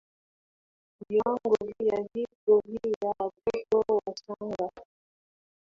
[1.09, 4.71] viwango vya vifo vya watoto wachanga